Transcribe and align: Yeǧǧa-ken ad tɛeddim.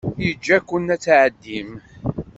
Yeǧǧa-ken 0.23 0.93
ad 0.95 0.99
tɛeddim. 1.03 1.69